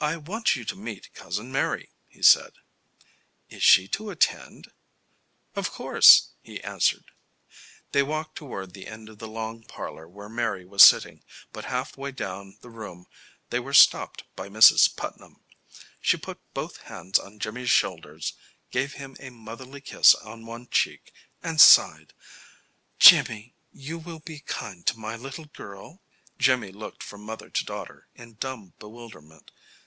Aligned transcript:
"I 0.00 0.16
want 0.16 0.54
you 0.54 0.64
to 0.64 0.76
meet 0.76 1.12
Cousin 1.12 1.50
Mary," 1.50 1.90
he 2.06 2.22
said. 2.22 2.52
"Is 3.50 3.64
she 3.64 3.88
to 3.88 4.10
attend?" 4.10 4.70
"Of 5.56 5.72
course," 5.72 6.28
he 6.40 6.62
answered. 6.62 7.06
They 7.90 8.04
walked 8.04 8.36
toward 8.36 8.74
the 8.74 8.86
end 8.86 9.08
of 9.08 9.18
the 9.18 9.26
long 9.26 9.64
parlor 9.64 10.06
where 10.08 10.28
Mary 10.28 10.64
was 10.64 10.84
sitting, 10.84 11.24
but 11.52 11.64
half 11.64 11.96
way 11.96 12.12
down 12.12 12.58
the 12.60 12.70
room 12.70 13.08
they 13.50 13.58
were 13.58 13.74
stopped 13.74 14.22
by 14.36 14.48
Mrs. 14.48 14.94
Putnam. 14.94 15.40
She 16.00 16.16
put 16.16 16.38
both 16.54 16.82
hands 16.82 17.18
on 17.18 17.40
Jimmy's 17.40 17.68
shoulders, 17.72 18.34
gave 18.70 18.92
him 18.92 19.16
a 19.18 19.30
motherly 19.30 19.80
kiss 19.80 20.14
on 20.14 20.46
one 20.46 20.68
cheek, 20.68 21.12
and 21.42 21.60
sighed: 21.60 22.14
"Jimmy, 23.00 23.52
you 23.72 23.98
will 23.98 24.20
be 24.20 24.38
kind 24.38 24.86
to 24.86 24.96
my 24.96 25.16
little 25.16 25.46
girl?" 25.46 26.00
Jimmy 26.38 26.70
looked 26.70 27.02
from 27.02 27.22
mother 27.22 27.50
to 27.50 27.64
daughter 27.64 28.06
in 28.14 28.34
dumb 28.34 28.74
bewilderment. 28.78 29.50